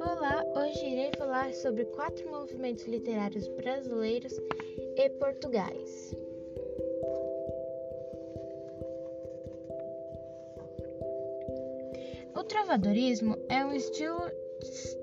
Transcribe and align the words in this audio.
Olá, 0.00 0.44
hoje 0.54 0.86
irei 0.86 1.10
falar 1.18 1.52
sobre 1.54 1.84
quatro 1.86 2.30
movimentos 2.30 2.86
literários 2.86 3.48
brasileiros 3.48 4.32
e 4.96 5.10
portugais. 5.10 6.14
O 12.36 12.44
trovadorismo 12.44 13.36
é 13.48 13.64
um 13.64 13.72
estilo 13.72 14.30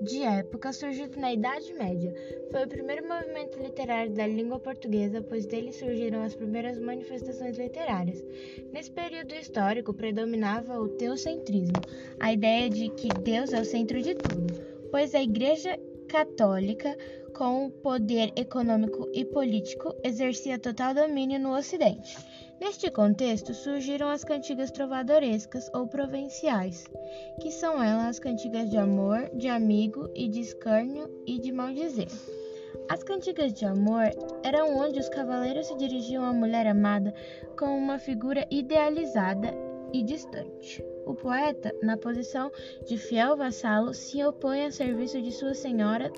de 0.00 0.22
época 0.22 0.72
surgido 0.72 1.18
na 1.18 1.32
Idade 1.32 1.72
Média. 1.72 2.14
Foi 2.50 2.64
o 2.64 2.68
primeiro 2.68 3.06
movimento 3.06 3.58
literário 3.58 4.12
da 4.12 4.26
língua 4.26 4.58
portuguesa, 4.58 5.22
pois 5.22 5.46
dele 5.46 5.72
surgiram 5.72 6.22
as 6.22 6.34
primeiras 6.34 6.78
manifestações 6.78 7.58
literárias. 7.58 8.24
Nesse 8.72 8.90
período 8.90 9.34
histórico 9.34 9.94
predominava 9.94 10.78
o 10.78 10.88
teocentrismo, 10.88 11.80
a 12.20 12.32
ideia 12.32 12.68
de 12.68 12.88
que 12.90 13.08
Deus 13.08 13.52
é 13.52 13.60
o 13.60 13.64
centro 13.64 14.00
de 14.00 14.14
tudo, 14.14 14.54
pois 14.90 15.14
a 15.14 15.22
Igreja 15.22 15.78
Católica, 16.08 16.96
com 17.34 17.66
o 17.66 17.70
poder 17.70 18.32
econômico 18.36 19.10
e 19.12 19.24
político, 19.24 19.94
exercia 20.02 20.58
total 20.58 20.94
domínio 20.94 21.38
no 21.38 21.54
Ocidente. 21.54 22.16
Neste 22.58 22.90
contexto 22.90 23.52
surgiram 23.52 24.08
as 24.08 24.24
cantigas 24.24 24.70
trovadorescas 24.70 25.70
ou 25.74 25.86
provinciais, 25.86 26.86
que 27.40 27.50
são 27.50 27.82
elas 27.82 28.06
as 28.06 28.18
cantigas 28.18 28.70
de 28.70 28.78
amor, 28.78 29.28
de 29.34 29.46
amigo 29.46 30.10
e 30.14 30.26
de 30.26 30.40
escárnio 30.40 31.10
e 31.26 31.38
de 31.38 31.52
maldizer. 31.52 32.08
As 32.88 33.02
cantigas 33.02 33.52
de 33.52 33.66
amor 33.66 34.10
eram 34.42 34.74
onde 34.74 34.98
os 34.98 35.08
cavaleiros 35.08 35.66
se 35.66 35.76
dirigiam 35.76 36.24
à 36.24 36.32
mulher 36.32 36.66
amada 36.66 37.12
com 37.58 37.76
uma 37.76 37.98
figura 37.98 38.46
idealizada 38.50 39.52
e 39.92 40.02
distante. 40.02 40.82
O 41.04 41.14
poeta, 41.14 41.74
na 41.82 41.98
posição 41.98 42.50
de 42.86 42.96
fiel 42.96 43.36
vassalo, 43.36 43.92
se 43.92 44.24
opõe 44.24 44.64
a 44.64 44.70
serviço 44.70 45.20
de 45.20 45.30
sua 45.30 45.52
senhora, 45.52 46.10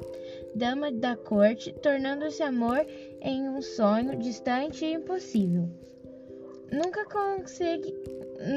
dama 0.55 0.93
da 0.93 1.17
corte, 1.17 1.73
tornando-se 1.83 2.45
amor 2.45 2.87
em 3.21 3.49
um 3.49 3.61
sonho 3.61 4.17
distante 4.17 4.85
e 4.85 4.95
impossível 4.95 5.69
nunca, 6.73 7.05
consegui, 7.05 7.95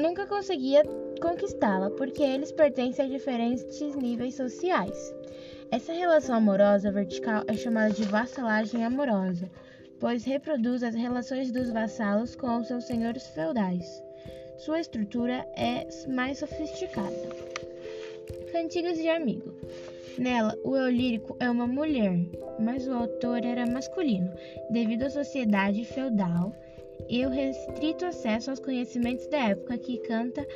nunca 0.00 0.26
conseguia 0.26 0.82
conquistá-la, 1.20 1.90
porque 1.90 2.22
eles 2.22 2.52
pertencem 2.52 3.06
a 3.06 3.08
diferentes 3.08 3.94
níveis 3.96 4.34
sociais. 4.34 5.14
Essa 5.70 5.92
relação 5.92 6.36
amorosa 6.36 6.92
vertical 6.92 7.42
é 7.46 7.54
chamada 7.54 7.94
de 7.94 8.04
vassalagem 8.04 8.84
amorosa, 8.84 9.50
pois 9.98 10.24
reproduz 10.24 10.82
as 10.82 10.94
relações 10.94 11.50
dos 11.50 11.70
vassalos 11.70 12.36
com 12.36 12.62
seus 12.62 12.84
senhores 12.84 13.26
feudais. 13.28 14.02
Sua 14.58 14.80
estrutura 14.80 15.46
é 15.56 15.86
mais 16.08 16.38
sofisticada. 16.38 17.52
Cantigas 18.52 18.98
de 18.98 19.08
amigo. 19.08 19.54
Nela, 20.18 20.54
o 20.62 20.76
eu 20.76 20.90
lírico 20.90 21.36
é 21.40 21.50
uma 21.50 21.66
mulher, 21.66 22.18
mas 22.60 22.86
o 22.86 22.92
autor 22.92 23.44
era 23.44 23.64
masculino, 23.64 24.30
devido 24.70 25.04
à 25.04 25.10
sociedade 25.10 25.84
feudal 25.86 26.54
e 27.08 27.24
o 27.26 27.30
restrito 27.30 28.04
acesso 28.04 28.50
aos 28.50 28.60
conhecimentos 28.60 29.26
da 29.26 29.50
época 29.50 29.78
que 29.78 29.98
canta 29.98 30.46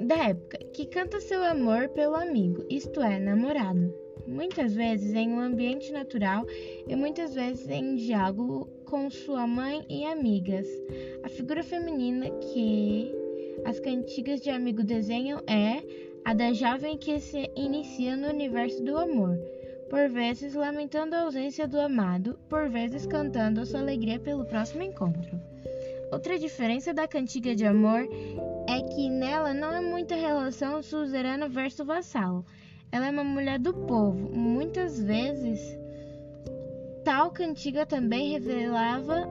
da 0.00 0.28
época 0.28 0.58
que 0.72 0.86
canta 0.86 1.20
seu 1.20 1.42
amor 1.44 1.88
pelo 1.90 2.16
amigo, 2.16 2.64
isto 2.68 3.00
é, 3.00 3.18
namorado. 3.18 3.94
Muitas 4.26 4.74
vezes 4.74 5.14
em 5.14 5.28
um 5.28 5.38
ambiente 5.38 5.92
natural 5.92 6.46
e 6.88 6.96
muitas 6.96 7.34
vezes 7.34 7.68
em 7.68 7.94
diálogo 7.94 8.66
com 8.86 9.08
sua 9.10 9.46
mãe 9.46 9.84
e 9.88 10.04
amigas. 10.04 10.66
A 11.22 11.28
figura 11.28 11.62
feminina 11.62 12.30
que 12.30 13.12
as 13.64 13.78
cantigas 13.78 14.40
de 14.40 14.50
amigo 14.50 14.82
desenham 14.82 15.40
é 15.46 15.82
a 16.24 16.32
da 16.32 16.52
jovem 16.52 16.96
que 16.96 17.20
se 17.20 17.50
inicia 17.54 18.16
no 18.16 18.28
universo 18.28 18.82
do 18.82 18.96
amor 18.96 19.38
por 19.94 20.08
vezes 20.08 20.54
lamentando 20.54 21.14
a 21.14 21.20
ausência 21.20 21.68
do 21.68 21.80
amado, 21.80 22.36
por 22.48 22.68
vezes 22.68 23.06
cantando 23.06 23.60
a 23.60 23.64
sua 23.64 23.78
alegria 23.78 24.18
pelo 24.18 24.44
próximo 24.44 24.82
encontro. 24.82 25.40
Outra 26.10 26.36
diferença 26.36 26.92
da 26.92 27.06
cantiga 27.06 27.54
de 27.54 27.64
amor 27.64 28.00
é 28.68 28.80
que 28.92 29.08
nela 29.08 29.54
não 29.54 29.72
é 29.72 29.80
muita 29.80 30.16
relação 30.16 30.82
suzerano 30.82 31.48
versus 31.48 31.86
vassalo. 31.86 32.44
Ela 32.90 33.06
é 33.06 33.10
uma 33.12 33.22
mulher 33.22 33.60
do 33.60 33.72
povo. 33.72 34.36
Muitas 34.36 35.00
vezes, 35.00 35.60
tal 37.04 37.30
cantiga 37.30 37.86
também 37.86 38.32
revelava 38.32 39.28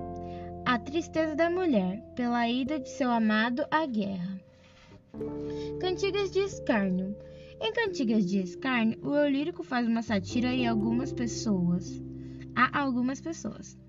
a 0.66 0.80
tristeza 0.80 1.36
da 1.36 1.50
mulher 1.50 2.02
pela 2.16 2.48
ida 2.48 2.80
de 2.80 2.88
seu 2.88 3.12
amado 3.12 3.66
à 3.70 3.86
guerra. 3.86 4.40
Cantigas 5.82 6.32
de 6.32 6.40
escárnio. 6.40 7.14
Em 7.66 7.72
Cantigas 7.72 8.26
de 8.26 8.40
Escárnio, 8.40 9.00
o 9.02 9.16
eu 9.16 9.30
lírico 9.30 9.64
faz 9.64 9.88
uma 9.88 10.02
sátira 10.02 10.50
a 10.50 10.70
algumas 10.70 11.14
pessoas. 11.14 12.04
A 12.54 12.78
algumas 12.78 13.22
pessoas. 13.22 13.80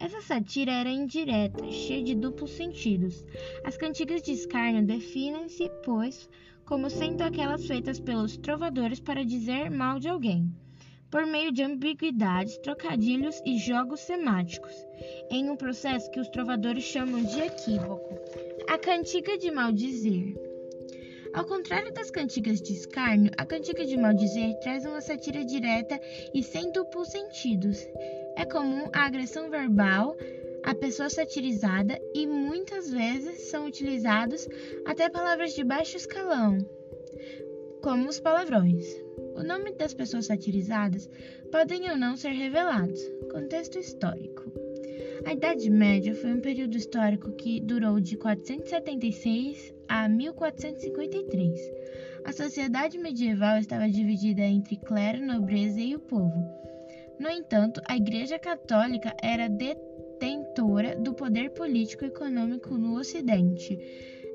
Essa 0.00 0.22
sátira 0.22 0.72
era 0.72 0.88
indireta, 0.88 1.70
cheia 1.70 2.02
de 2.02 2.14
duplos 2.14 2.52
sentidos. 2.52 3.22
As 3.66 3.76
cantigas 3.76 4.22
de 4.22 4.32
escárnio 4.32 4.82
definem-se, 4.82 5.70
pois, 5.84 6.26
como 6.64 6.88
sendo 6.88 7.20
aquelas 7.20 7.66
feitas 7.66 8.00
pelos 8.00 8.38
trovadores 8.38 8.98
para 8.98 9.22
dizer 9.22 9.70
mal 9.70 9.98
de 9.98 10.08
alguém, 10.08 10.50
por 11.10 11.26
meio 11.26 11.52
de 11.52 11.62
ambiguidades, 11.62 12.56
trocadilhos 12.56 13.42
e 13.44 13.58
jogos 13.58 14.00
semáticos, 14.00 14.72
em 15.30 15.50
um 15.50 15.56
processo 15.56 16.10
que 16.10 16.18
os 16.18 16.30
trovadores 16.30 16.84
chamam 16.84 17.22
de 17.22 17.40
equívoco. 17.40 18.08
A 18.70 18.78
cantiga 18.78 19.36
de 19.36 19.50
maldizer 19.50 20.47
ao 21.32 21.44
contrário 21.44 21.92
das 21.92 22.10
cantigas 22.10 22.60
de 22.60 22.72
escárnio, 22.72 23.30
a 23.36 23.44
cantiga 23.44 23.84
de 23.84 23.96
maldizer 23.96 24.58
traz 24.60 24.84
uma 24.84 25.00
sátira 25.00 25.44
direta 25.44 26.00
e 26.34 26.42
sem 26.42 26.72
duplos 26.72 27.08
sentidos. 27.08 27.86
É 28.36 28.44
comum 28.44 28.88
a 28.92 29.06
agressão 29.06 29.50
verbal 29.50 30.16
à 30.62 30.74
pessoa 30.74 31.08
satirizada 31.08 32.00
e 32.14 32.26
muitas 32.26 32.90
vezes 32.90 33.50
são 33.50 33.66
utilizados 33.66 34.48
até 34.84 35.08
palavras 35.08 35.54
de 35.54 35.64
baixo 35.64 35.96
escalão, 35.96 36.58
como 37.82 38.08
os 38.08 38.20
palavrões. 38.20 38.86
O 39.34 39.42
nome 39.42 39.72
das 39.72 39.94
pessoas 39.94 40.26
satirizadas 40.26 41.08
podem 41.50 41.90
ou 41.90 41.96
não 41.96 42.16
ser 42.16 42.32
revelados. 42.32 43.00
Contexto 43.30 43.78
histórico. 43.78 44.67
A 45.28 45.32
Idade 45.34 45.68
Média 45.68 46.14
foi 46.14 46.32
um 46.32 46.40
período 46.40 46.74
histórico 46.74 47.32
que 47.32 47.60
durou 47.60 48.00
de 48.00 48.16
476 48.16 49.74
a 49.86 50.08
1453. 50.08 51.60
A 52.24 52.32
sociedade 52.32 52.96
medieval 52.96 53.58
estava 53.58 53.90
dividida 53.90 54.40
entre 54.40 54.76
clero, 54.76 55.20
nobreza 55.20 55.80
e 55.80 55.94
o 55.94 56.00
povo. 56.00 56.32
No 57.20 57.28
entanto, 57.28 57.78
a 57.86 57.94
Igreja 57.94 58.38
Católica 58.38 59.14
era 59.22 59.50
detentora 59.50 60.96
do 60.96 61.12
poder 61.12 61.50
político 61.50 62.06
e 62.06 62.08
econômico 62.08 62.78
no 62.78 62.96
Ocidente. 62.98 63.78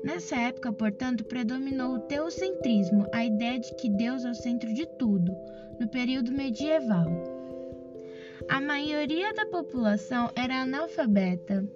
Nessa 0.04 0.36
época, 0.36 0.72
portanto, 0.72 1.24
predominou 1.24 1.94
o 1.94 2.00
teocentrismo, 2.02 3.04
a 3.12 3.24
ideia 3.24 3.58
de 3.58 3.74
que 3.74 3.90
Deus 3.90 4.24
é 4.24 4.30
o 4.30 4.34
centro 4.34 4.72
de 4.72 4.86
tudo, 4.96 5.34
no 5.80 5.88
período 5.88 6.30
medieval. 6.30 7.33
A 8.48 8.60
maioria 8.60 9.32
da 9.32 9.46
população 9.46 10.30
era 10.36 10.62
analfabeta. 10.62 11.66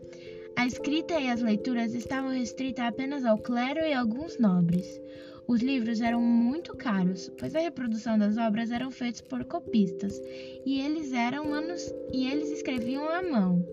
A 0.54 0.66
escrita 0.66 1.18
e 1.20 1.28
as 1.28 1.40
leituras 1.40 1.94
estavam 1.94 2.30
restritas 2.30 2.84
apenas 2.84 3.24
ao 3.24 3.38
clero 3.38 3.80
e 3.80 3.92
alguns 3.92 4.38
nobres. 4.38 5.00
Os 5.46 5.62
livros 5.62 6.00
eram 6.00 6.20
muito 6.20 6.76
caros, 6.76 7.30
pois 7.38 7.54
a 7.54 7.60
reprodução 7.60 8.18
das 8.18 8.36
obras 8.36 8.70
eram 8.70 8.90
feitas 8.90 9.22
por 9.22 9.44
copistas, 9.44 10.20
e 10.66 10.80
eles 10.80 11.12
eram 11.12 11.48
manus... 11.48 11.92
e 12.12 12.26
eles 12.26 12.50
escreviam 12.50 13.08
à 13.08 13.22
mão. 13.22 13.66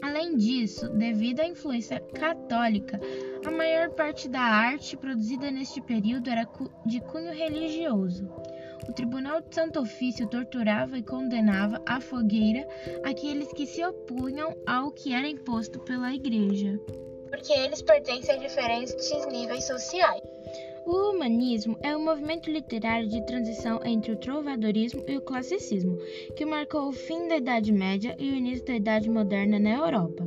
Além 0.00 0.36
disso, 0.36 0.88
devido 0.90 1.40
à 1.40 1.46
influência 1.46 1.98
católica, 1.98 3.00
a 3.44 3.50
maior 3.50 3.90
parte 3.90 4.28
da 4.28 4.40
arte 4.40 4.96
produzida 4.96 5.50
neste 5.50 5.80
período 5.80 6.30
era 6.30 6.48
de 6.86 7.00
cunho 7.00 7.32
religioso. 7.32 8.30
O 8.86 8.92
Tribunal 8.92 9.40
de 9.40 9.54
Santo 9.54 9.80
Ofício 9.80 10.28
torturava 10.28 10.98
e 10.98 11.02
condenava 11.02 11.80
à 11.86 12.00
fogueira 12.00 12.68
aqueles 13.02 13.50
que 13.52 13.66
se 13.66 13.82
opunham 13.82 14.54
ao 14.66 14.90
que 14.90 15.12
era 15.12 15.26
imposto 15.26 15.78
pela 15.80 16.14
Igreja, 16.14 16.78
porque 17.30 17.52
eles 17.52 17.82
pertencem 17.82 18.34
a 18.34 18.38
diferentes 18.38 19.26
níveis 19.26 19.64
sociais. 19.64 20.22
O 20.86 21.10
humanismo 21.10 21.76
é 21.82 21.94
um 21.94 22.02
movimento 22.02 22.50
literário 22.50 23.06
de 23.08 23.24
transição 23.26 23.80
entre 23.84 24.12
o 24.12 24.16
trovadorismo 24.16 25.04
e 25.06 25.18
o 25.18 25.20
classicismo, 25.20 25.98
que 26.34 26.46
marcou 26.46 26.88
o 26.88 26.92
fim 26.92 27.28
da 27.28 27.36
Idade 27.36 27.70
Média 27.70 28.16
e 28.18 28.30
o 28.30 28.34
início 28.34 28.64
da 28.64 28.74
Idade 28.74 29.10
Moderna 29.10 29.58
na 29.58 29.70
Europa. 29.70 30.26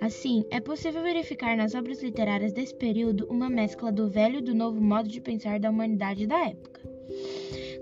Assim, 0.00 0.44
é 0.50 0.60
possível 0.60 1.02
verificar 1.02 1.56
nas 1.56 1.74
obras 1.74 2.02
literárias 2.02 2.52
desse 2.52 2.74
período 2.74 3.26
uma 3.30 3.48
mescla 3.48 3.92
do 3.92 4.08
velho 4.08 4.38
e 4.38 4.42
do 4.42 4.54
novo 4.54 4.80
modo 4.80 5.08
de 5.08 5.20
pensar 5.20 5.60
da 5.60 5.70
humanidade 5.70 6.26
da 6.26 6.48
época. 6.48 6.80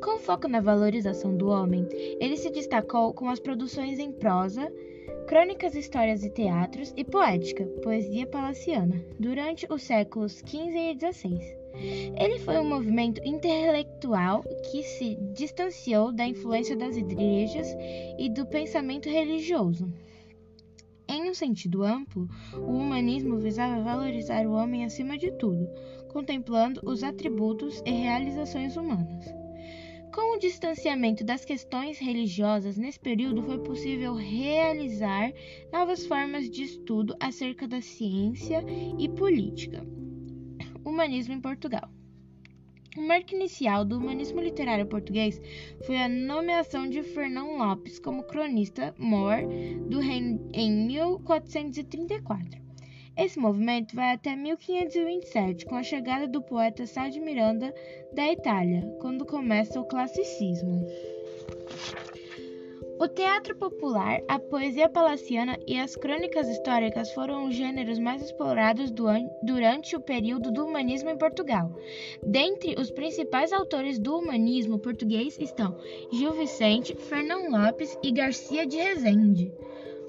Com 0.03 0.19
foco 0.19 0.49
na 0.49 0.61
valorização 0.61 1.37
do 1.37 1.49
homem, 1.49 1.87
ele 2.19 2.37
se 2.37 2.51
destacou 2.51 3.13
com 3.13 3.29
as 3.29 3.39
produções 3.39 3.99
em 3.99 4.11
prosa, 4.11 4.73
crônicas, 5.27 5.75
histórias 5.75 6.25
e 6.25 6.31
teatros 6.31 6.95
e 6.97 7.05
poética, 7.05 7.67
poesia 7.83 8.27
palaciana, 8.27 9.05
durante 9.19 9.67
os 9.71 9.83
séculos 9.83 10.43
XV 10.47 10.93
e 10.93 10.99
XVI. 10.99 11.39
Ele 12.19 12.39
foi 12.39 12.59
um 12.59 12.65
movimento 12.65 13.21
intelectual 13.27 14.43
que 14.71 14.83
se 14.83 15.17
distanciou 15.35 16.11
da 16.11 16.27
influência 16.27 16.75
das 16.75 16.97
igrejas 16.97 17.69
e 18.19 18.31
do 18.31 18.47
pensamento 18.47 19.09
religioso. 19.09 19.93
Em 21.07 21.29
um 21.29 21.35
sentido 21.35 21.83
amplo, 21.83 22.27
o 22.55 22.73
humanismo 22.73 23.37
visava 23.37 23.83
valorizar 23.83 24.47
o 24.47 24.53
homem 24.53 24.85
acima 24.85 25.19
de 25.19 25.31
tudo, 25.33 25.69
contemplando 26.09 26.81
os 26.85 27.03
atributos 27.03 27.83
e 27.85 27.91
realizações 27.91 28.77
humanas. 28.77 29.40
Distanciamento 30.41 31.23
das 31.23 31.45
questões 31.45 31.99
religiosas, 31.99 32.79
nesse 32.79 32.99
período 32.99 33.43
foi 33.43 33.59
possível 33.59 34.15
realizar 34.15 35.31
novas 35.71 36.07
formas 36.07 36.49
de 36.49 36.63
estudo 36.63 37.15
acerca 37.21 37.69
da 37.69 37.83
ciência 37.83 38.65
e 38.99 39.07
política. 39.07 39.87
Humanismo 40.83 41.35
em 41.35 41.41
Portugal. 41.43 41.91
O 42.97 43.03
marco 43.03 43.35
inicial 43.35 43.85
do 43.85 43.99
humanismo 43.99 44.41
literário 44.41 44.87
português 44.87 45.39
foi 45.87 45.99
a 45.99 46.09
nomeação 46.09 46.89
de 46.89 47.03
Fernão 47.03 47.59
Lopes 47.59 47.99
como 47.99 48.23
cronista 48.23 48.95
mor 48.99 49.37
do 49.91 50.01
reino 50.01 50.49
em 50.55 50.73
1434. 50.87 52.70
Esse 53.17 53.39
movimento 53.39 53.95
vai 53.95 54.15
até 54.15 54.35
1527, 54.35 55.67
com 55.67 55.75
a 55.75 55.83
chegada 55.83 56.27
do 56.27 56.41
poeta 56.41 56.87
Sá 56.87 57.09
de 57.09 57.21
Miranda 57.21 57.75
da 58.13 58.31
Itália, 58.31 58.83
quando 59.01 59.27
começa 59.27 59.81
o 59.81 59.85
classicismo. 59.85 60.87
O 62.99 63.09
teatro 63.09 63.57
popular, 63.57 64.21
a 64.29 64.39
poesia 64.39 64.87
palaciana 64.87 65.59
e 65.67 65.79
as 65.79 65.97
crônicas 65.97 66.47
históricas 66.49 67.11
foram 67.13 67.49
os 67.49 67.55
gêneros 67.55 67.99
mais 67.99 68.23
explorados 68.23 68.93
durante 69.43 69.97
o 69.97 70.01
período 70.01 70.53
do 70.53 70.67
humanismo 70.67 71.09
em 71.09 71.17
Portugal. 71.17 71.75
Dentre 72.23 72.75
os 72.79 72.91
principais 72.91 73.55
autores 73.55 73.99
do 73.99 74.19
humanismo 74.19 74.79
português 74.79 75.39
estão 75.41 75.79
Gil 76.13 76.33
Vicente, 76.33 76.95
Fernão 76.95 77.51
Lopes 77.51 77.99
e 78.03 78.13
Garcia 78.13 78.67
de 78.67 78.77
Rezende. 78.77 79.51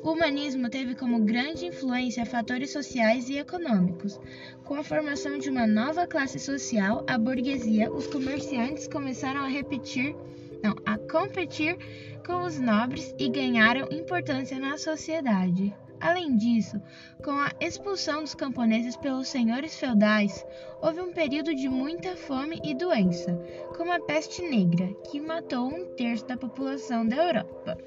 O 0.03 0.13
humanismo 0.13 0.67
teve 0.67 0.95
como 0.95 1.23
grande 1.23 1.67
influência 1.67 2.25
fatores 2.25 2.71
sociais 2.71 3.29
e 3.29 3.37
econômicos. 3.37 4.19
Com 4.63 4.73
a 4.73 4.83
formação 4.83 5.37
de 5.37 5.47
uma 5.47 5.67
nova 5.67 6.07
classe 6.07 6.39
social, 6.39 7.05
a 7.07 7.19
burguesia, 7.19 7.91
os 7.91 8.07
comerciantes 8.07 8.87
começaram 8.87 9.41
a 9.41 9.47
repetir, 9.47 10.15
não, 10.63 10.75
a 10.87 10.97
competir 10.97 11.77
com 12.25 12.41
os 12.41 12.59
nobres 12.59 13.13
e 13.19 13.29
ganharam 13.29 13.87
importância 13.91 14.57
na 14.57 14.75
sociedade. 14.75 15.71
Além 15.99 16.35
disso, 16.35 16.81
com 17.23 17.31
a 17.31 17.51
expulsão 17.59 18.21
dos 18.21 18.33
camponeses 18.33 18.97
pelos 18.97 19.27
senhores 19.27 19.79
feudais, 19.79 20.43
houve 20.81 20.99
um 20.99 21.13
período 21.13 21.53
de 21.53 21.69
muita 21.69 22.15
fome 22.15 22.59
e 22.63 22.73
doença, 22.73 23.39
como 23.77 23.91
a 23.91 23.99
peste 23.99 24.41
negra, 24.41 24.87
que 25.11 25.19
matou 25.19 25.67
um 25.67 25.93
terço 25.93 26.25
da 26.25 26.35
população 26.35 27.05
da 27.07 27.17
Europa. 27.17 27.77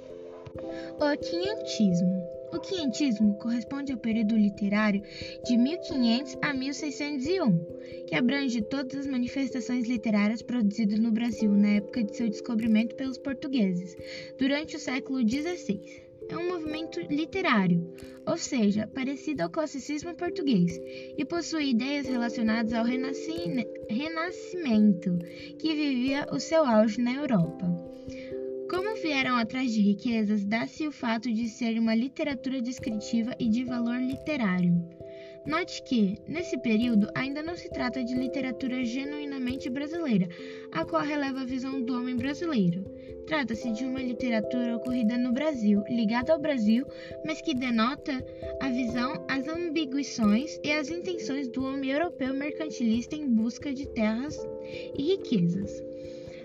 O 0.56 1.16
quinhentismo. 1.16 2.22
O 2.52 2.60
quinhentismo 2.60 3.36
corresponde 3.38 3.92
ao 3.92 3.98
período 3.98 4.36
literário 4.36 5.02
de 5.44 5.56
1500 5.56 6.38
a 6.40 6.54
1601, 6.54 7.58
que 8.06 8.14
abrange 8.14 8.62
todas 8.62 9.00
as 9.00 9.06
manifestações 9.08 9.88
literárias 9.88 10.42
produzidas 10.42 11.00
no 11.00 11.10
Brasil 11.10 11.50
na 11.50 11.70
época 11.70 12.04
de 12.04 12.16
seu 12.16 12.28
descobrimento 12.28 12.94
pelos 12.94 13.18
portugueses, 13.18 13.96
durante 14.38 14.76
o 14.76 14.78
século 14.78 15.28
XVI. 15.28 15.80
É 16.28 16.36
um 16.36 16.48
movimento 16.48 17.00
literário, 17.00 17.92
ou 18.24 18.38
seja, 18.38 18.86
parecido 18.86 19.42
ao 19.42 19.50
classicismo 19.50 20.14
português, 20.14 20.80
e 21.18 21.24
possui 21.24 21.70
ideias 21.70 22.06
relacionadas 22.06 22.72
ao 22.72 22.84
renascimento, 22.84 25.18
que 25.58 25.74
vivia 25.74 26.28
o 26.30 26.38
seu 26.38 26.64
auge 26.64 27.00
na 27.00 27.12
Europa. 27.12 27.66
Vieram 29.04 29.36
atrás 29.36 29.70
de 29.70 29.82
riquezas, 29.82 30.46
dá-se 30.46 30.88
o 30.88 30.90
fato 30.90 31.30
de 31.30 31.46
ser 31.46 31.78
uma 31.78 31.94
literatura 31.94 32.62
descritiva 32.62 33.36
e 33.38 33.50
de 33.50 33.62
valor 33.62 34.00
literário. 34.00 34.82
Note 35.46 35.82
que, 35.82 36.16
nesse 36.26 36.56
período, 36.62 37.10
ainda 37.14 37.42
não 37.42 37.54
se 37.54 37.68
trata 37.68 38.02
de 38.02 38.14
literatura 38.14 38.82
genuinamente 38.82 39.68
brasileira, 39.68 40.26
a 40.72 40.86
qual 40.86 41.02
releva 41.02 41.42
a 41.42 41.44
visão 41.44 41.82
do 41.82 41.94
homem 41.94 42.16
brasileiro. 42.16 42.82
Trata-se 43.26 43.72
de 43.72 43.84
uma 43.84 44.00
literatura 44.00 44.76
ocorrida 44.76 45.18
no 45.18 45.34
Brasil, 45.34 45.82
ligada 45.90 46.32
ao 46.32 46.40
Brasil, 46.40 46.86
mas 47.26 47.42
que 47.42 47.54
denota 47.54 48.24
a 48.58 48.70
visão, 48.70 49.22
as 49.28 49.46
ambiguições 49.46 50.58
e 50.64 50.72
as 50.72 50.88
intenções 50.88 51.46
do 51.48 51.62
homem 51.62 51.90
europeu 51.90 52.32
mercantilista 52.32 53.14
em 53.14 53.28
busca 53.28 53.70
de 53.70 53.86
terras 53.86 54.34
e 54.96 55.02
riquezas. 55.02 55.84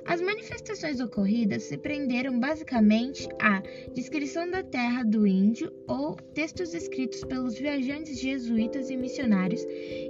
As 0.10 0.22
manifestações 0.22 1.00
ocorridas 1.00 1.62
se 1.66 1.78
prenderam 1.78 2.40
basicamente 2.40 3.30
à 3.40 3.62
descrição 3.94 4.50
da 4.50 4.64
terra 4.64 5.04
do 5.04 5.28
índio 5.28 5.72
ou 5.88 6.16
textos 6.34 6.74
escritos 6.74 7.24
pelos 7.26 7.54
viajantes 7.60 8.20
jesuítas 8.20 8.90
e 8.90 8.98
missionários 8.98 9.64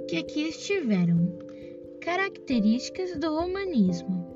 que 0.08 0.16
aqui 0.16 0.48
estiveram. 0.48 1.38
Características 2.00 3.14
do 3.18 3.30
humanismo. 3.30 4.26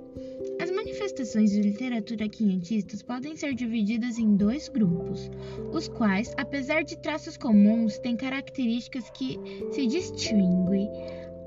As 0.61 0.71
manifestações 0.71 1.51
de 1.51 1.63
literatura 1.63 2.29
quinhentistas 2.29 3.03
podem 3.03 3.35
ser 3.35 3.55
divididas 3.55 4.19
em 4.19 4.37
dois 4.37 4.69
grupos, 4.69 5.31
os 5.73 5.89
quais, 5.89 6.35
apesar 6.37 6.85
de 6.85 7.01
traços 7.01 7.39
comuns, 7.39 7.99
têm 8.01 8.19
características 8.19 9.09
que 9.09 9.41
se 9.71 9.87
distinguem: 9.87 10.91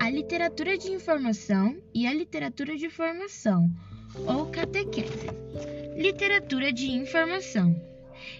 a 0.00 0.10
literatura 0.10 0.76
de 0.76 0.90
informação 0.90 1.80
e 1.94 2.04
a 2.04 2.12
literatura 2.12 2.76
de 2.76 2.90
formação, 2.90 3.70
ou 4.26 4.46
catequese. 4.46 5.28
Literatura 5.96 6.72
de 6.72 6.90
informação. 6.90 7.74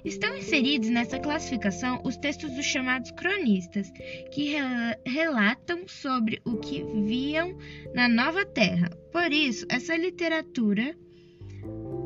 Estão 0.05 0.37
inseridos 0.37 0.88
nessa 0.88 1.19
classificação 1.19 2.00
os 2.05 2.17
textos 2.17 2.50
dos 2.53 2.65
chamados 2.65 3.11
cronistas, 3.12 3.91
que 4.32 4.56
relatam 5.05 5.87
sobre 5.87 6.41
o 6.44 6.56
que 6.56 6.82
viam 7.05 7.56
na 7.94 8.09
Nova 8.09 8.44
Terra. 8.44 8.91
Por 9.12 9.32
isso, 9.32 9.67
essa 9.69 9.97
literatura 9.97 10.97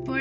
por 0.05 0.19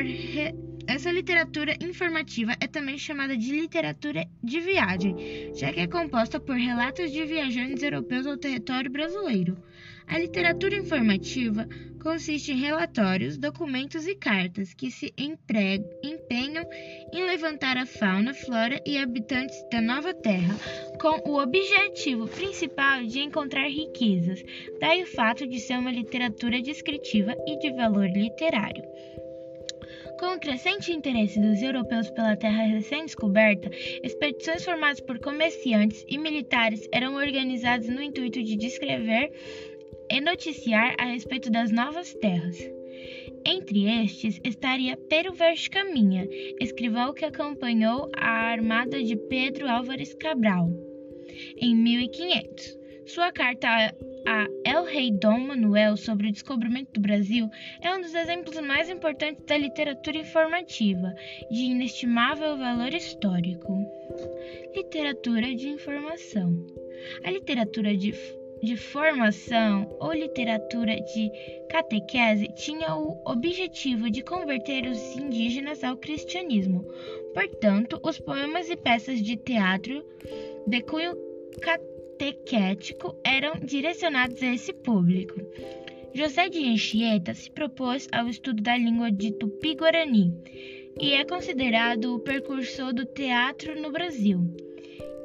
essa 0.87 1.11
literatura 1.11 1.77
informativa 1.81 2.56
é 2.61 2.67
também 2.67 2.99
chamada 2.99 3.37
de 3.37 3.53
literatura 3.53 4.27
de 4.43 4.61
viagem, 4.61 5.53
já 5.55 5.73
que 5.73 5.81
é 5.81 5.87
composta 5.87 6.41
por 6.41 6.56
relatos 6.56 7.11
de 7.12 7.25
viajantes 7.25 7.83
europeus 7.83 8.27
ao 8.27 8.37
território 8.37 8.91
brasileiro. 8.91 9.56
A 10.07 10.19
literatura 10.19 10.77
informativa 10.77 11.67
consiste 12.03 12.53
em 12.53 12.56
relatórios, 12.56 13.39
documentos 13.39 14.06
e 14.06 14.15
cartas 14.15 14.75
que 14.75 14.91
se 14.91 15.13
empenham 15.17 16.65
em 17.13 17.25
levantar 17.25 17.77
a 17.77 17.87
fauna, 17.87 18.35
flora 18.35 18.82
e 18.85 18.99
habitantes 18.99 19.56
da 19.71 19.81
nova 19.81 20.13
terra, 20.13 20.55
com 21.01 21.31
o 21.31 21.41
objetivo 21.41 22.27
principal 22.27 23.05
de 23.05 23.21
encontrar 23.21 23.69
riquezas, 23.69 24.43
daí 24.81 25.05
o 25.05 25.06
fato 25.06 25.47
de 25.47 25.61
ser 25.61 25.79
uma 25.79 25.93
literatura 25.93 26.61
descritiva 26.61 27.37
e 27.47 27.59
de 27.59 27.73
valor 27.73 28.09
literário. 28.09 28.82
Com 30.19 30.37
o 30.37 30.39
crescente 30.39 30.93
interesse 30.93 31.41
dos 31.41 31.61
europeus 31.61 32.09
pela 32.11 32.37
terra 32.37 32.63
recém-descoberta, 32.63 33.69
expedições 34.05 34.65
formadas 34.65 35.01
por 35.01 35.19
comerciantes 35.19 36.05
e 36.09 36.17
militares 36.17 36.89
eram 36.93 37.15
organizadas 37.15 37.89
no 37.89 38.01
intuito 38.01 38.41
de 38.41 38.56
descrever 38.56 39.32
e 40.13 40.21
noticiar 40.21 40.95
a 40.99 41.07
respeito 41.07 41.51
das 41.51 41.73
novas 41.73 42.13
terras. 42.13 42.59
Entre 43.47 44.05
estes 44.05 44.39
estaria 44.45 44.95
Pero 45.09 45.33
Verde 45.33 45.71
Caminha, 45.71 46.29
escrivão 46.61 47.15
que 47.15 47.25
acompanhou 47.25 48.11
a 48.15 48.29
armada 48.29 49.03
de 49.03 49.17
Pedro 49.17 49.69
Álvares 49.69 50.13
Cabral 50.15 50.69
em 51.57 51.75
1500. 51.75 52.79
Sua 53.07 53.33
carta 53.33 53.69
a 54.27 54.47
El 54.65 54.85
Rei 54.85 55.11
Dom 55.11 55.41
Manuel 55.41 55.97
sobre 55.97 56.29
o 56.29 56.33
descobrimento 56.33 56.93
do 56.93 57.01
Brasil 57.01 57.49
é 57.81 57.93
um 57.93 58.01
dos 58.01 58.15
exemplos 58.15 58.61
mais 58.61 58.91
importantes 58.91 59.45
da 59.47 59.57
literatura 59.57 60.19
informativa, 60.19 61.13
de 61.51 61.63
inestimável 61.63 62.57
valor 62.59 62.93
histórico. 62.93 63.79
Literatura 64.77 65.55
de 65.55 65.69
informação. 65.69 66.65
A 67.25 67.31
literatura 67.31 67.97
de 67.97 68.13
de 68.63 68.77
formação 68.77 69.97
ou 69.99 70.13
literatura 70.13 70.95
de 71.01 71.31
catequese 71.69 72.47
tinha 72.55 72.95
o 72.95 73.21
objetivo 73.27 74.09
de 74.09 74.23
converter 74.23 74.87
os 74.87 75.17
indígenas 75.17 75.83
ao 75.83 75.97
cristianismo. 75.97 76.87
Portanto, 77.35 77.99
os 78.05 78.21
poemas 78.21 78.71
e 78.71 78.77
peças 78.77 79.21
de 79.21 79.37
teatro 79.37 80.05
de 80.67 80.81
cunho 80.83 81.17
catequético 81.61 83.17
eram 83.25 83.55
direcionados 83.61 84.41
a 84.43 84.55
esse 84.55 84.73
público. 84.73 85.41
José 86.15 86.49
de 86.49 86.69
Anchieta 86.69 87.35
se 87.35 87.51
propôs 87.51 88.07
ao 88.13 88.29
estudo 88.29 88.63
da 88.63 88.77
língua 88.77 89.11
de 89.11 89.33
Tupi-Guarani, 89.33 90.33
e 91.01 91.15
é 91.15 91.25
considerado 91.25 92.15
o 92.15 92.21
precursor 92.21 92.93
do 92.93 93.07
teatro 93.07 93.81
no 93.81 93.91
Brasil. 93.91 94.41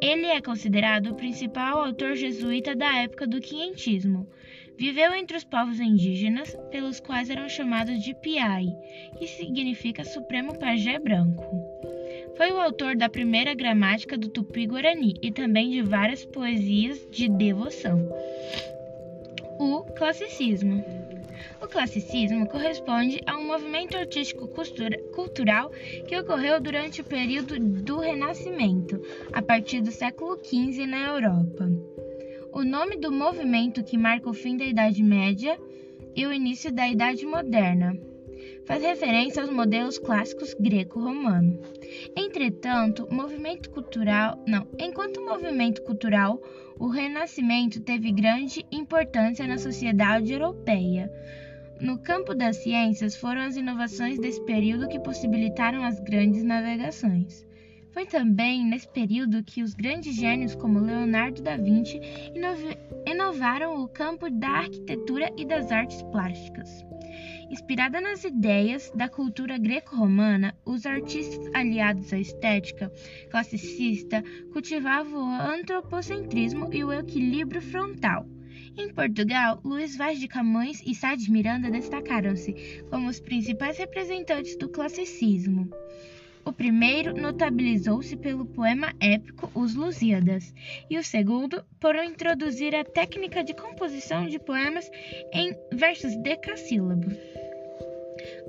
Ele 0.01 0.27
é 0.27 0.41
considerado 0.41 1.07
o 1.07 1.15
principal 1.15 1.81
autor 1.81 2.15
jesuíta 2.15 2.75
da 2.75 2.97
época 2.97 3.25
do 3.25 3.41
quinhentismo. 3.41 4.27
Viveu 4.77 5.13
entre 5.13 5.35
os 5.35 5.43
povos 5.43 5.79
indígenas, 5.79 6.55
pelos 6.69 6.99
quais 6.99 7.31
eram 7.31 7.49
chamados 7.49 8.03
de 8.03 8.13
Piai, 8.13 8.67
que 9.17 9.27
significa 9.27 10.03
Supremo 10.03 10.57
Pajé 10.57 10.99
Branco. 10.99 11.43
Foi 12.35 12.51
o 12.51 12.59
autor 12.59 12.95
da 12.95 13.09
primeira 13.09 13.55
gramática 13.55 14.15
do 14.15 14.29
Tupi-Guarani 14.29 15.15
e 15.23 15.31
também 15.31 15.71
de 15.71 15.81
várias 15.81 16.23
poesias 16.25 17.07
de 17.09 17.27
devoção. 17.27 18.07
O 19.59 19.81
classicismo. 19.95 21.06
O 21.61 21.67
classicismo 21.67 22.47
corresponde 22.47 23.21
a 23.25 23.37
um 23.37 23.45
movimento 23.45 23.97
artístico 23.97 24.47
cultural 25.13 25.71
que 26.07 26.17
ocorreu 26.17 26.59
durante 26.61 27.01
o 27.01 27.05
período 27.05 27.59
do 27.59 27.99
Renascimento, 27.99 29.01
a 29.33 29.41
partir 29.41 29.81
do 29.81 29.91
século 29.91 30.37
XV 30.43 30.85
na 30.85 31.07
Europa. 31.07 31.69
O 32.51 32.63
nome 32.63 32.97
do 32.97 33.11
movimento 33.11 33.83
que 33.83 33.97
marca 33.97 34.29
o 34.29 34.33
fim 34.33 34.57
da 34.57 34.65
Idade 34.65 35.03
Média 35.03 35.59
e 36.15 36.25
o 36.25 36.33
início 36.33 36.71
da 36.71 36.87
Idade 36.87 37.25
Moderna 37.25 38.06
faz 38.67 38.83
referência 38.83 39.41
aos 39.41 39.49
modelos 39.49 39.97
clássicos 39.97 40.53
greco-romano. 40.53 41.57
Entretanto, 42.17 43.07
movimento 43.09 43.69
cultural, 43.69 44.43
não, 44.45 44.67
enquanto 44.77 45.25
movimento 45.25 45.81
cultural, 45.83 46.41
o 46.77 46.89
Renascimento 46.89 47.79
teve 47.79 48.11
grande 48.11 48.65
importância 48.69 49.47
na 49.47 49.57
sociedade 49.57 50.33
europeia. 50.33 51.09
No 51.79 51.97
campo 51.97 52.35
das 52.35 52.57
ciências, 52.57 53.15
foram 53.15 53.41
as 53.41 53.55
inovações 53.55 54.19
desse 54.19 54.43
período 54.43 54.89
que 54.89 54.99
possibilitaram 54.99 55.83
as 55.83 55.99
grandes 56.01 56.43
navegações. 56.43 57.47
Foi 57.91 58.05
também 58.05 58.65
nesse 58.65 58.87
período 58.89 59.43
que 59.43 59.63
os 59.63 59.73
grandes 59.73 60.13
gênios 60.13 60.53
como 60.53 60.79
Leonardo 60.79 61.41
da 61.41 61.55
Vinci 61.55 61.99
inovaram 63.05 63.81
o 63.81 63.87
campo 63.87 64.29
da 64.29 64.49
arquitetura 64.49 65.31
e 65.37 65.45
das 65.45 65.71
artes 65.71 66.03
plásticas. 66.11 66.85
Inspirada 67.49 68.01
nas 68.01 68.25
ideias 68.25 68.91
da 68.93 69.07
cultura 69.07 69.57
greco-romana, 69.57 70.53
os 70.65 70.85
artistas 70.85 71.49
aliados 71.53 72.11
à 72.11 72.19
estética 72.19 72.91
classicista 73.31 74.21
cultivavam 74.51 75.29
o 75.29 75.41
antropocentrismo 75.41 76.73
e 76.73 76.83
o 76.83 76.91
equilíbrio 76.91 77.61
frontal. 77.61 78.27
Em 78.77 78.93
Portugal, 78.93 79.61
Luís 79.63 79.95
Vaz 79.95 80.19
de 80.19 80.27
Camões 80.27 80.83
e 80.85 80.93
Sá 80.93 81.15
de 81.15 81.31
Miranda 81.31 81.71
destacaram-se 81.71 82.83
como 82.89 83.07
os 83.07 83.19
principais 83.19 83.77
representantes 83.77 84.57
do 84.57 84.67
classicismo. 84.67 85.69
O 86.47 86.53
primeiro 86.53 87.13
notabilizou-se 87.13 88.15
pelo 88.15 88.45
poema 88.45 88.93
épico 89.01 89.51
Os 89.53 89.75
Lusíadas, 89.75 90.53
e 90.89 90.97
o 90.97 91.03
segundo 91.03 91.61
por 91.77 91.93
introduzir 91.95 92.73
a 92.73 92.85
técnica 92.85 93.43
de 93.43 93.53
composição 93.53 94.27
de 94.27 94.39
poemas 94.39 94.89
em 95.33 95.53
versos 95.73 96.15
decassílabos. 96.15 97.26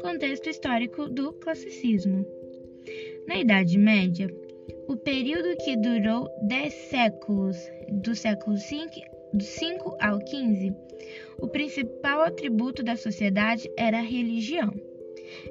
Contexto 0.00 0.48
histórico 0.48 1.08
do 1.08 1.32
classicismo. 1.32 2.24
Na 3.26 3.36
Idade 3.36 3.76
Média, 3.76 4.28
o 4.86 4.96
período 4.96 5.56
que 5.64 5.76
durou 5.76 6.28
dez 6.46 6.72
séculos, 6.72 7.56
do 7.90 8.14
século 8.14 8.56
V, 8.56 8.86
do 9.34 9.42
5 9.42 9.96
ao 10.00 10.18
15, 10.20 10.72
o 11.40 11.48
principal 11.48 12.22
atributo 12.22 12.82
da 12.82 12.96
sociedade 12.96 13.68
era 13.76 13.98
a 13.98 14.02
religião. 14.02 14.72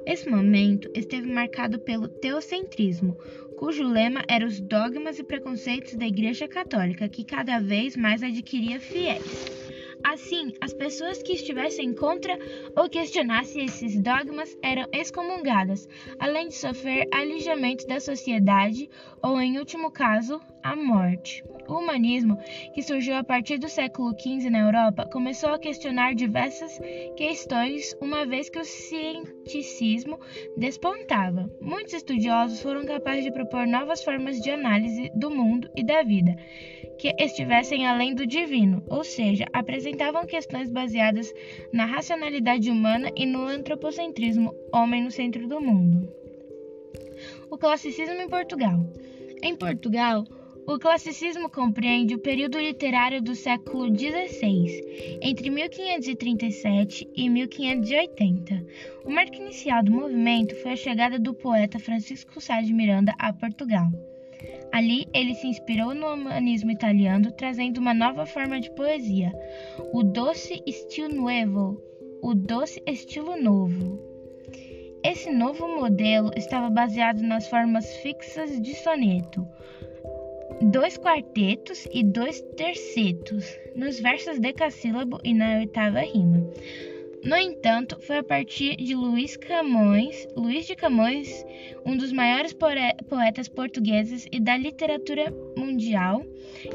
Esse 0.06 0.28
momento 0.28 0.90
esteve 0.94 1.30
marcado 1.30 1.78
pelo 1.78 2.08
teocentrismo, 2.08 3.16
cujo 3.58 3.84
lema 3.84 4.24
era 4.28 4.46
os 4.46 4.60
dogmas 4.60 5.18
e 5.18 5.24
preconceitos 5.24 5.94
da 5.94 6.06
Igreja 6.06 6.48
Católica, 6.48 7.08
que 7.08 7.24
cada 7.24 7.60
vez 7.60 7.96
mais 7.96 8.22
adquiria 8.22 8.80
fiéis. 8.80 9.57
Assim, 10.04 10.52
as 10.60 10.72
pessoas 10.72 11.22
que 11.22 11.32
estivessem 11.32 11.92
contra 11.92 12.38
ou 12.76 12.88
questionassem 12.88 13.64
esses 13.64 14.00
dogmas 14.00 14.56
eram 14.62 14.88
excomungadas, 14.92 15.88
além 16.18 16.48
de 16.48 16.54
sofrer 16.54 17.08
alijamento 17.12 17.86
da 17.86 18.00
sociedade 18.00 18.88
ou, 19.22 19.40
em 19.40 19.58
último 19.58 19.90
caso, 19.90 20.40
a 20.68 20.76
morte. 20.76 21.42
O 21.66 21.78
humanismo, 21.78 22.38
que 22.74 22.82
surgiu 22.82 23.16
a 23.16 23.24
partir 23.24 23.58
do 23.58 23.68
século 23.68 24.14
XV 24.18 24.50
na 24.50 24.60
Europa, 24.60 25.08
começou 25.10 25.50
a 25.50 25.58
questionar 25.58 26.14
diversas 26.14 26.78
questões, 27.16 27.94
uma 28.02 28.26
vez 28.26 28.50
que 28.50 28.58
o 28.58 28.64
cienticismo 28.64 30.18
despontava. 30.56 31.50
Muitos 31.60 31.94
estudiosos 31.94 32.60
foram 32.60 32.84
capazes 32.84 33.24
de 33.24 33.32
propor 33.32 33.66
novas 33.66 34.04
formas 34.04 34.40
de 34.40 34.50
análise 34.50 35.10
do 35.14 35.30
mundo 35.30 35.70
e 35.74 35.82
da 35.82 36.02
vida 36.02 36.36
que 36.98 37.14
estivessem 37.16 37.86
além 37.86 38.12
do 38.12 38.26
divino, 38.26 38.82
ou 38.88 39.04
seja, 39.04 39.46
apresentavam 39.52 40.26
questões 40.26 40.68
baseadas 40.68 41.32
na 41.72 41.84
racionalidade 41.84 42.70
humana 42.70 43.08
e 43.16 43.24
no 43.24 43.46
antropocentrismo, 43.46 44.52
homem 44.74 45.04
no 45.04 45.10
centro 45.10 45.46
do 45.46 45.60
mundo. 45.60 46.12
O 47.48 47.56
classicismo 47.56 48.20
em 48.20 48.28
Portugal. 48.28 48.84
Em 49.40 49.54
Portugal, 49.54 50.24
o 50.68 50.78
classicismo 50.78 51.48
compreende 51.48 52.14
o 52.14 52.18
período 52.18 52.58
literário 52.58 53.22
do 53.22 53.34
século 53.34 53.86
XVI, 53.88 55.18
entre 55.22 55.48
1537 55.48 57.08
e 57.16 57.30
1580. 57.30 58.66
O 59.06 59.10
marco 59.10 59.36
inicial 59.36 59.82
do 59.82 59.90
movimento 59.90 60.54
foi 60.56 60.72
a 60.72 60.76
chegada 60.76 61.18
do 61.18 61.32
poeta 61.32 61.78
Francisco 61.78 62.38
Sá 62.38 62.60
de 62.60 62.74
Miranda 62.74 63.14
a 63.18 63.32
Portugal. 63.32 63.86
Ali, 64.70 65.06
ele 65.14 65.34
se 65.36 65.46
inspirou 65.46 65.94
no 65.94 66.12
humanismo 66.12 66.70
italiano, 66.70 67.32
trazendo 67.32 67.78
uma 67.78 67.94
nova 67.94 68.26
forma 68.26 68.60
de 68.60 68.70
poesia, 68.72 69.32
o 69.94 70.02
doce 70.02 70.62
estilo 70.66 71.14
nuevo, 71.14 71.82
o 72.20 72.34
doce 72.34 72.82
estilo 72.86 73.40
novo. 73.40 73.98
Esse 75.02 75.30
novo 75.30 75.66
modelo 75.66 76.30
estava 76.36 76.68
baseado 76.68 77.22
nas 77.22 77.48
formas 77.48 77.90
fixas 78.02 78.60
de 78.60 78.74
soneto, 78.74 79.48
dois 80.60 80.98
quartetos 80.98 81.86
e 81.92 82.02
dois 82.02 82.40
tercetos, 82.56 83.44
nos 83.76 84.00
versos 84.00 84.38
decassílabo 84.38 85.20
e 85.22 85.32
na 85.32 85.58
oitava 85.58 86.00
rima. 86.00 86.50
No 87.24 87.36
entanto, 87.36 87.98
foi 88.00 88.18
a 88.18 88.22
partir 88.22 88.76
de 88.76 88.94
Luís 88.94 89.36
Camões, 89.36 90.26
Luís 90.36 90.66
de 90.66 90.76
Camões, 90.76 91.44
um 91.84 91.96
dos 91.96 92.12
maiores 92.12 92.52
poetas 93.08 93.48
portugueses 93.48 94.26
e 94.30 94.38
da 94.38 94.56
literatura 94.56 95.32
mundial, 95.56 96.24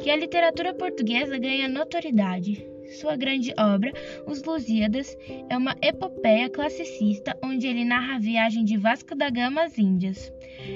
que 0.01 0.09
a 0.09 0.15
literatura 0.15 0.73
portuguesa 0.73 1.37
ganha 1.37 1.67
notoriedade. 1.67 2.65
Sua 2.99 3.15
grande 3.15 3.53
obra, 3.57 3.91
Os 4.27 4.43
Lusíadas, 4.43 5.17
é 5.49 5.57
uma 5.57 5.75
epopeia 5.81 6.49
classicista 6.49 7.37
onde 7.43 7.65
ele 7.65 7.85
narra 7.85 8.15
a 8.15 8.19
viagem 8.19 8.63
de 8.63 8.77
Vasco 8.77 9.15
da 9.15 9.29
Gama 9.29 9.63
às 9.63 9.77
Índias. 9.77 10.32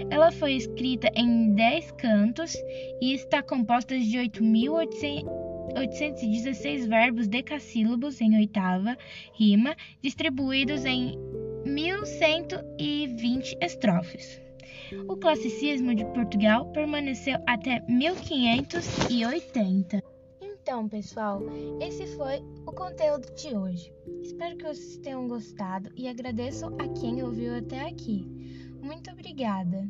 Ela 0.10 0.31
foi 0.31 0.53
escrita 0.53 1.12
em 1.15 1.53
dez 1.53 1.91
cantos 1.91 2.55
e 3.01 3.13
está 3.13 3.43
composta 3.43 3.98
de 3.98 4.17
8.816 4.17 6.88
verbos 6.88 7.27
decassílabos 7.27 8.22
em 8.22 8.38
oitava 8.38 8.98
rima, 9.34 9.75
distribuídos 10.01 10.86
em 10.86 11.17
1.120 11.65 13.57
estrofes. 13.62 14.39
O 15.07 15.17
classicismo 15.17 15.93
de 15.93 16.05
Portugal 16.05 16.65
permaneceu 16.72 17.38
até 17.46 17.84
1580. 17.89 20.01
Então, 20.41 20.88
pessoal, 20.88 21.41
esse 21.81 22.07
foi 22.15 22.41
o 22.65 22.72
conteúdo 22.72 23.27
de 23.36 23.53
hoje. 23.55 23.91
Espero 24.22 24.55
que 24.57 24.63
vocês 24.63 24.98
tenham 24.98 25.27
gostado 25.27 25.91
e 25.96 26.07
agradeço 26.07 26.67
a 26.79 26.88
quem 27.00 27.24
ouviu 27.24 27.55
até 27.55 27.81
aqui. 27.81 28.25
Muito 28.88 29.12
obrigada! 29.12 29.86